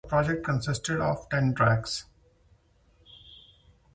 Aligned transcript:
The 0.03 0.09
project 0.09 0.43
consisted 0.43 0.99
of 0.99 1.29
ten 1.29 1.53
tracks. 1.53 2.05